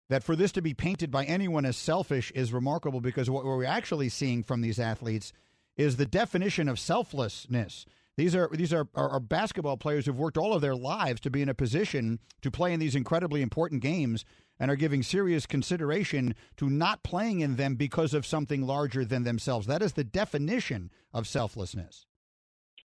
[0.09, 3.65] that for this to be painted by anyone as selfish is remarkable because what we're
[3.65, 5.33] actually seeing from these athletes
[5.77, 7.85] is the definition of selflessness.
[8.17, 11.29] These are these are, are, are, basketball players who've worked all of their lives to
[11.29, 14.23] be in a position to play in these incredibly important games
[14.57, 19.23] and are giving serious consideration to not playing in them because of something larger than
[19.23, 19.67] themselves.
[19.67, 22.05] That is the definition of selflessness.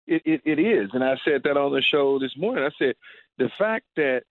[0.08, 2.64] It, it, it is, and I said that on the show this morning.
[2.64, 2.96] I said
[3.38, 4.24] the fact that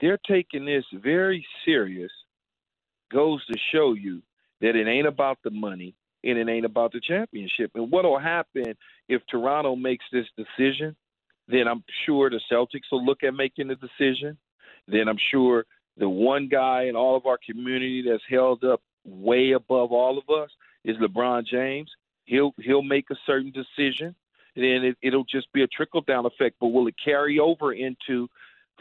[0.00, 2.10] they're taking this very serious
[3.12, 4.22] goes to show you
[4.62, 5.94] that it ain't about the money
[6.28, 7.70] and it ain't about the championship.
[7.74, 8.74] And what will happen
[9.08, 10.96] if Toronto makes this decision?
[11.48, 14.36] Then I'm sure the Celtics will look at making the decision.
[14.86, 15.64] Then I'm sure
[15.96, 20.28] the one guy in all of our community that's held up way above all of
[20.28, 20.50] us
[20.84, 21.90] is LeBron James.
[22.24, 24.14] He'll he'll make a certain decision.
[24.54, 26.56] And then it, it'll just be a trickle down effect.
[26.60, 28.28] But will it carry over into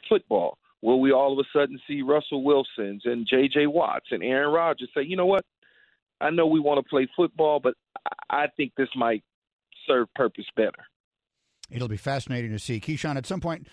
[0.09, 0.57] football?
[0.81, 3.67] will we all of a sudden see Russell Wilsons and J.J.
[3.67, 5.45] Watts and Aaron Rodgers say, you know what?
[6.19, 7.75] I know we want to play football, but
[8.29, 9.23] I think this might
[9.87, 10.85] serve purpose better.
[11.69, 12.79] It'll be fascinating to see.
[12.79, 13.67] Keyshawn, at some point,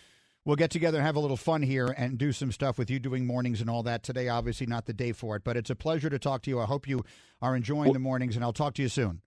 [0.45, 2.99] we'll get together and have a little fun here and do some stuff with you
[2.99, 4.03] doing mornings and all that.
[4.03, 6.61] Today, obviously, not the day for it, but it's a pleasure to talk to you.
[6.61, 7.05] I hope you
[7.41, 9.23] are enjoying the mornings, and I'll talk to you soon.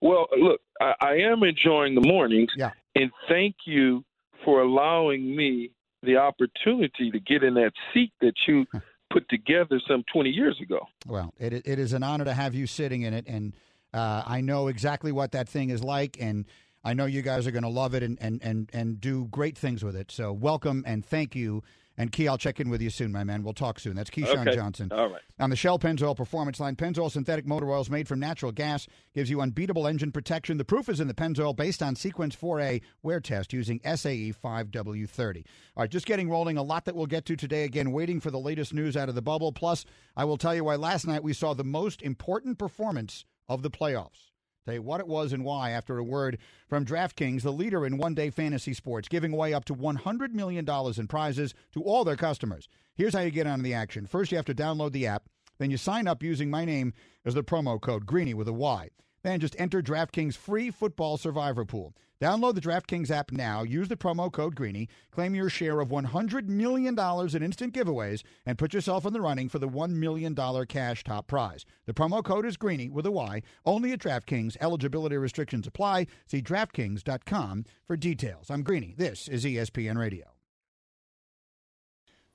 [0.00, 2.50] Well, look, I, I am enjoying the mornings.
[2.56, 2.70] Yeah.
[2.94, 4.04] And thank you
[4.44, 5.70] for allowing me
[6.02, 8.66] the opportunity to get in that seat that you
[9.10, 10.80] put together some 20 years ago.
[11.06, 13.26] Well, it, it is an honor to have you sitting in it.
[13.26, 13.54] And
[13.92, 16.16] uh, I know exactly what that thing is like.
[16.20, 16.46] And
[16.84, 19.56] I know you guys are going to love it and, and, and, and do great
[19.56, 20.10] things with it.
[20.10, 21.62] So welcome and thank you.
[22.00, 23.42] And Key, I'll check in with you soon, my man.
[23.42, 23.96] We'll talk soon.
[23.96, 24.54] That's Keyshawn Okay.
[24.54, 24.92] Johnson.
[24.92, 25.20] All right.
[25.40, 29.28] On the Shell Pennzoil Performance line, Pennzoil synthetic motor oils made from natural gas gives
[29.28, 30.58] you unbeatable engine protection.
[30.58, 35.44] The proof is in the Pennzoil based on Sequence 4A wear test using SAE 5W30.
[35.76, 36.56] All right, just getting rolling.
[36.56, 37.64] A lot that we'll get to today.
[37.64, 39.50] Again, waiting for the latest news out of the bubble.
[39.50, 39.84] Plus,
[40.16, 43.70] I will tell you why last night we saw the most important performance of the
[43.70, 44.30] playoffs.
[44.74, 48.14] You what it was and why after a word from DraftKings, the leader in one
[48.14, 52.68] day fantasy sports, giving away up to $100 million in prizes to all their customers.
[52.94, 54.06] Here's how you get on the action.
[54.06, 55.28] First, you have to download the app.
[55.58, 56.92] Then you sign up using my name
[57.24, 58.90] as the promo code Greeny with a Y.
[59.28, 61.94] Then just enter DraftKings free football survivor pool.
[62.18, 63.62] Download the DraftKings app now.
[63.62, 64.88] Use the promo code Greeny.
[65.10, 69.50] Claim your share of $100 million in instant giveaways and put yourself in the running
[69.50, 70.34] for the $1 million
[70.66, 71.66] cash top prize.
[71.84, 73.42] The promo code is Greeny with a Y.
[73.66, 74.56] Only at DraftKings.
[74.62, 76.06] Eligibility restrictions apply.
[76.26, 78.50] See DraftKings.com for details.
[78.50, 78.94] I'm Greeny.
[78.96, 80.37] This is ESPN Radio.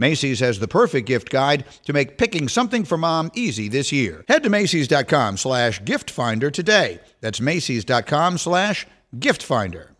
[0.00, 4.24] Macy's has the perfect gift guide to make picking something for mom easy this year.
[4.28, 7.00] Head to Macy's.com slash gift finder today.
[7.20, 8.86] That's Macy's.com slash
[9.18, 9.90] gift finder.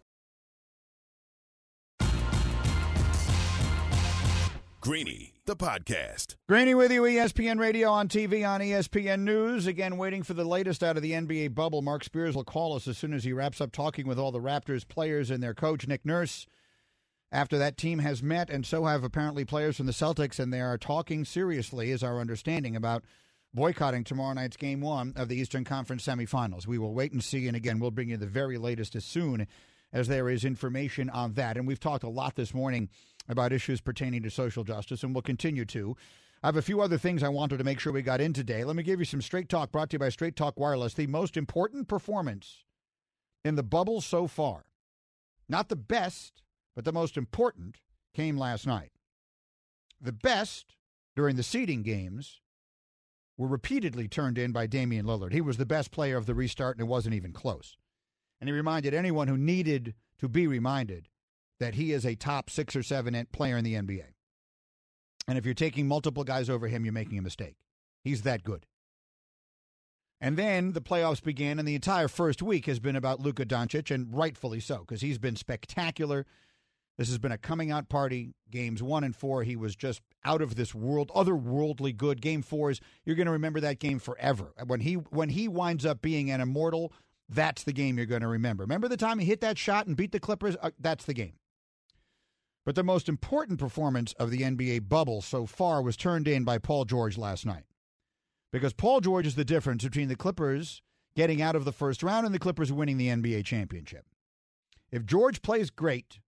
[4.80, 6.36] Greeny, the podcast.
[6.48, 9.66] Greeny with you, ESPN Radio on TV on ESPN News.
[9.66, 11.82] Again, waiting for the latest out of the NBA bubble.
[11.82, 14.40] Marc Spears will call us as soon as he wraps up talking with all the
[14.40, 16.46] Raptors players and their coach, Nick Nurse.
[17.32, 20.60] After that team has met, and so have apparently players from the Celtics, and they
[20.60, 23.04] are talking seriously, is our understanding, about
[23.54, 26.66] boycotting tomorrow night's game one of the Eastern Conference semifinals.
[26.66, 29.46] We will wait and see, and again, we'll bring you the very latest as soon
[29.92, 31.56] as there is information on that.
[31.56, 32.88] And we've talked a lot this morning
[33.28, 35.96] about issues pertaining to social justice, and we'll continue to.
[36.42, 38.64] I have a few other things I wanted to make sure we got in today.
[38.64, 41.06] Let me give you some Straight Talk brought to you by Straight Talk Wireless, the
[41.06, 42.64] most important performance
[43.44, 44.64] in the bubble so far.
[45.48, 46.42] Not the best,
[46.80, 47.76] but the most important
[48.14, 48.92] came last night.
[50.00, 50.76] The best
[51.14, 52.40] during the seeding games
[53.36, 55.34] were repeatedly turned in by Damian Lillard.
[55.34, 57.76] He was the best player of the restart, and it wasn't even close.
[58.40, 61.08] And he reminded anyone who needed to be reminded
[61.58, 64.14] that he is a top six or seven player in the NBA.
[65.28, 67.56] And if you're taking multiple guys over him, you're making a mistake.
[68.02, 68.64] He's that good.
[70.18, 73.94] And then the playoffs began, and the entire first week has been about Luka Doncic,
[73.94, 76.24] and rightfully so, because he's been spectacular.
[77.00, 78.34] This has been a coming out party.
[78.50, 82.20] Games one and four, he was just out of this world, otherworldly good.
[82.20, 84.52] Game four is you're going to remember that game forever.
[84.66, 86.92] When he when he winds up being an immortal,
[87.26, 88.64] that's the game you're going to remember.
[88.64, 90.58] Remember the time he hit that shot and beat the Clippers?
[90.60, 91.32] Uh, that's the game.
[92.66, 96.58] But the most important performance of the NBA bubble so far was turned in by
[96.58, 97.64] Paul George last night.
[98.52, 100.82] Because Paul George is the difference between the Clippers
[101.16, 104.04] getting out of the first round and the Clippers winning the NBA championship.
[104.92, 106.18] If George plays great,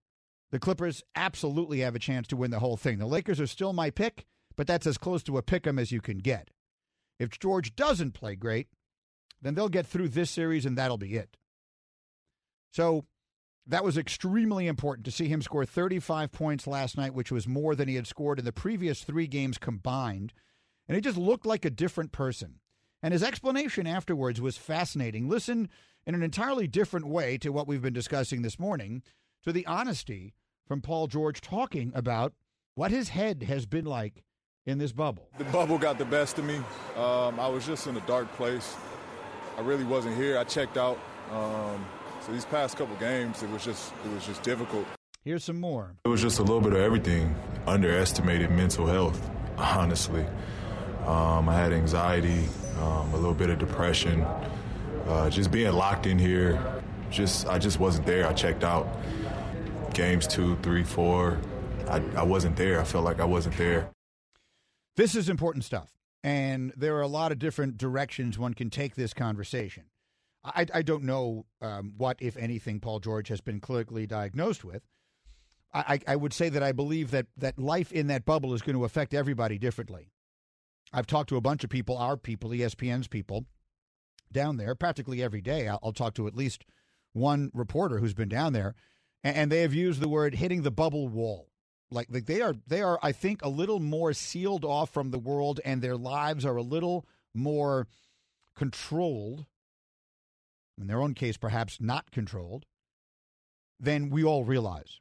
[0.53, 2.99] the Clippers absolutely have a chance to win the whole thing.
[2.99, 5.91] The Lakers are still my pick, but that's as close to a pick 'em as
[5.91, 6.51] you can get.
[7.17, 8.67] If George doesn't play great,
[9.41, 11.37] then they'll get through this series and that'll be it.
[12.69, 13.07] So
[13.65, 17.73] that was extremely important to see him score 35 points last night, which was more
[17.73, 20.33] than he had scored in the previous three games combined.
[20.87, 22.59] And he just looked like a different person.
[23.01, 25.27] And his explanation afterwards was fascinating.
[25.27, 25.67] Listen
[26.05, 29.01] in an entirely different way to what we've been discussing this morning,
[29.41, 30.35] to the honesty
[30.67, 32.33] from Paul George talking about
[32.75, 34.23] what his head has been like
[34.65, 35.29] in this bubble.
[35.37, 36.57] The bubble got the best of me.
[36.95, 38.75] Um, I was just in a dark place.
[39.57, 40.37] I really wasn't here.
[40.37, 40.97] I checked out.
[41.31, 41.85] Um,
[42.25, 44.85] so these past couple games, it was just it was just difficult.
[45.23, 45.95] Here's some more.
[46.05, 47.35] It was just a little bit of everything.
[47.67, 50.25] Underestimated mental health, honestly.
[51.05, 52.47] Um, I had anxiety,
[52.79, 54.21] um, a little bit of depression,
[55.07, 56.81] uh, just being locked in here.
[57.09, 58.25] Just I just wasn't there.
[58.27, 58.87] I checked out.
[59.93, 61.39] Games two, three, four.
[61.87, 62.79] I, I wasn't there.
[62.79, 63.89] I felt like I wasn't there.
[64.95, 65.91] This is important stuff,
[66.23, 69.83] and there are a lot of different directions one can take this conversation.
[70.43, 74.83] I, I don't know um, what, if anything, Paul George has been clinically diagnosed with.
[75.75, 78.75] I, I would say that I believe that, that life in that bubble is going
[78.75, 80.11] to affect everybody differently.
[80.91, 83.45] I've talked to a bunch of people, our people, ESPN's people,
[84.31, 85.67] down there practically every day.
[85.67, 86.65] I'll, I'll talk to at least
[87.13, 88.75] one reporter who's been down there,
[89.23, 91.49] and, they have used the word hitting the bubble wall.
[91.91, 95.19] Like, like they are, they are, I think, a little more sealed off from the
[95.19, 97.87] world, and their lives are a little more
[98.55, 99.45] controlled.
[100.79, 102.65] In their own case, perhaps not controlled,
[103.79, 104.99] than we all realize.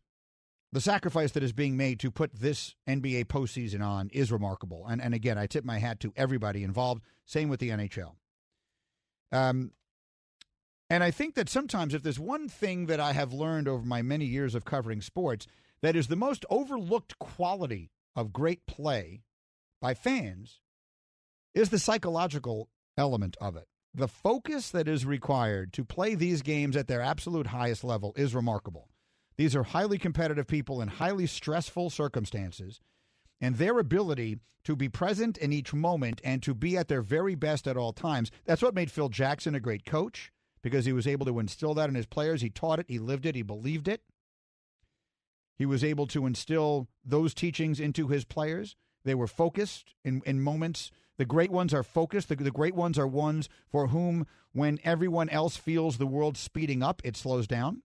[0.72, 4.86] The sacrifice that is being made to put this NBA postseason on is remarkable.
[4.88, 7.02] And, and again, I tip my hat to everybody involved.
[7.26, 8.14] Same with the NHL.
[9.30, 9.72] Um,
[10.92, 14.02] and I think that sometimes, if there's one thing that I have learned over my
[14.02, 15.46] many years of covering sports,
[15.80, 19.22] that is the most overlooked quality of great play
[19.80, 20.60] by fans
[21.54, 22.68] is the psychological
[22.98, 23.68] element of it.
[23.94, 28.34] The focus that is required to play these games at their absolute highest level is
[28.34, 28.90] remarkable.
[29.38, 32.80] These are highly competitive people in highly stressful circumstances,
[33.40, 37.34] and their ability to be present in each moment and to be at their very
[37.34, 38.30] best at all times.
[38.44, 40.30] That's what made Phil Jackson a great coach
[40.62, 42.40] because he was able to instill that in his players.
[42.40, 44.02] He taught it, he lived it, he believed it.
[45.56, 48.76] He was able to instill those teachings into his players.
[49.04, 50.90] They were focused in, in moments.
[51.18, 52.28] The great ones are focused.
[52.28, 56.82] The, the great ones are ones for whom, when everyone else feels the world speeding
[56.82, 57.82] up, it slows down.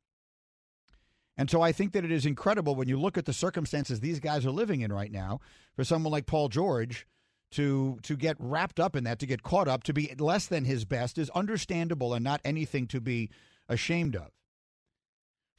[1.38, 4.20] And so I think that it is incredible when you look at the circumstances these
[4.20, 5.40] guys are living in right now
[5.76, 7.06] for someone like Paul George
[7.52, 10.66] to to get wrapped up in that, to get caught up, to be less than
[10.66, 13.30] his best is understandable and not anything to be
[13.70, 14.32] ashamed of.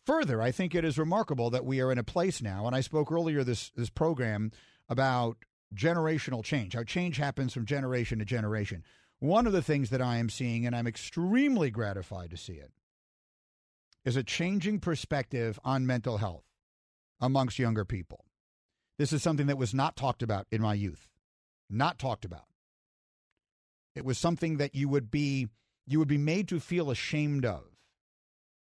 [0.04, 2.80] Further, I think it is remarkable that we are in a place now, and I
[2.80, 4.52] spoke earlier this this program
[4.88, 5.36] about
[5.74, 8.82] generational change, how change happens from generation to generation.
[9.20, 12.72] One of the things that I am seeing, and I'm extremely gratified to see it,
[14.04, 16.44] is a changing perspective on mental health
[17.20, 18.24] amongst younger people.
[18.96, 21.08] This is something that was not talked about in my youth.
[21.70, 22.44] Not talked about.
[23.94, 25.48] It was something that you would be
[25.86, 27.64] you would be made to feel ashamed of.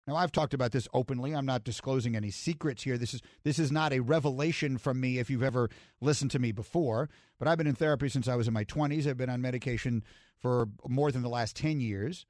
[0.06, 1.34] Now I've talked about this openly.
[1.34, 2.98] I'm not disclosing any secrets here.
[2.98, 5.70] This is this is not a revelation from me if you've ever
[6.00, 9.06] listened to me before, but I've been in therapy since I was in my 20s.
[9.06, 10.04] I've been on medication
[10.36, 12.26] for more than the last 10 years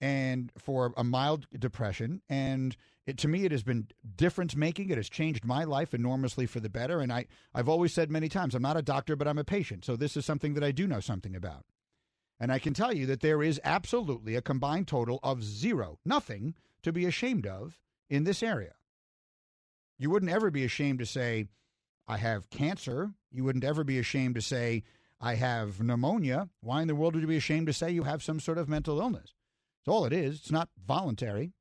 [0.00, 2.22] and for a mild depression.
[2.28, 2.76] And
[3.06, 4.90] it, to me, it has been difference making.
[4.90, 7.00] It has changed my life enormously for the better.
[7.00, 9.84] And I, I've always said many times, I'm not a doctor, but I'm a patient.
[9.84, 11.64] So this is something that I do know something about.
[12.38, 16.54] And I can tell you that there is absolutely a combined total of zero, nothing
[16.82, 17.78] to be ashamed of
[18.08, 18.72] in this area.
[19.98, 21.48] You wouldn't ever be ashamed to say,
[22.08, 23.12] I have cancer.
[23.30, 24.84] You wouldn't ever be ashamed to say,
[25.20, 26.48] I have pneumonia.
[26.62, 28.68] Why in the world would you be ashamed to say you have some sort of
[28.68, 29.34] mental illness?
[29.80, 30.36] It's all it is.
[30.36, 31.52] It's not voluntary.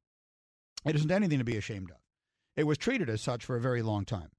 [0.85, 1.97] It isn't anything to be ashamed of.
[2.55, 4.29] It was treated as such for a very long time.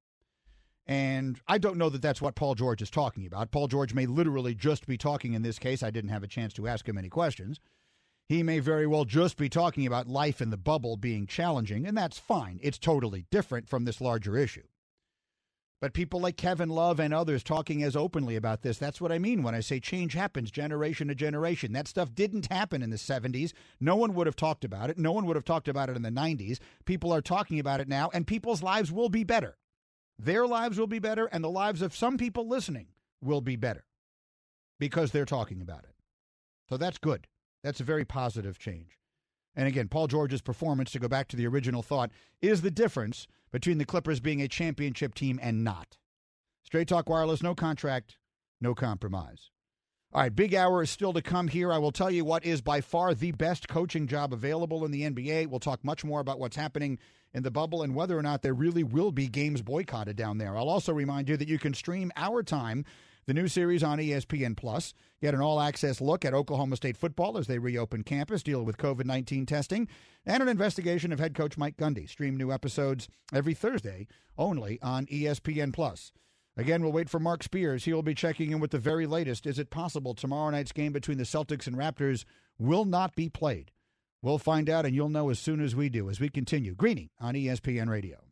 [0.87, 3.51] And I don't know that that's what Paul George is talking about.
[3.51, 5.83] Paul George may literally just be talking in this case.
[5.83, 7.61] I didn't have a chance to ask him any questions.
[8.29, 11.97] He may very well just be talking about life in the bubble being challenging, and
[11.97, 12.61] that's fine.
[12.63, 14.67] It's totally different from this larger issue.
[15.81, 19.19] But people like Kevin Love and others talking as openly about this, that's what I
[19.19, 21.73] mean when I say change happens generation to generation.
[21.73, 23.53] That stuff didn't happen in the 70s.
[23.81, 24.99] No one would have talked about it.
[24.99, 26.59] No one would have talked about it in the 90s.
[26.85, 29.57] People are talking about it now, and people's lives will be better.
[30.19, 32.89] Their lives will be better, and the lives of some people listening
[33.23, 33.87] will be better
[34.79, 35.95] because they're talking about it.
[36.69, 37.27] So that's good.
[37.65, 38.99] That's a very positive change.
[39.57, 42.11] And again, Paul George's performance, to go back to the original thought,
[42.43, 45.99] is the difference between the Clippers being a championship team and not.
[46.63, 48.17] Straight Talk Wireless, no contract,
[48.61, 49.51] no compromise.
[50.13, 51.73] All right, big hour is still to come here.
[51.73, 55.03] I will tell you what is by far the best coaching job available in the
[55.03, 55.47] NBA.
[55.47, 56.99] We'll talk much more about what's happening
[57.33, 60.57] in the bubble and whether or not there really will be games boycotted down there.
[60.57, 62.85] I'll also remind you that you can stream our time
[63.31, 64.93] The new series on ESPN Plus.
[65.23, 68.77] Get an all access look at Oklahoma State football as they reopen campus, deal with
[68.77, 69.87] COVID 19 testing,
[70.27, 72.09] and an investigation of head coach Mike Gundy.
[72.09, 76.11] Stream new episodes every Thursday only on ESPN Plus.
[76.57, 77.85] Again, we'll wait for Marc Spears.
[77.85, 79.47] He will be checking in with the very latest.
[79.47, 82.25] Is it possible tomorrow night's game between the Celtics and Raptors
[82.59, 83.71] will not be played?
[84.23, 86.75] We'll find out, and you'll know as soon as we do as we continue.
[86.75, 88.30] Greeny on ESPN Radio.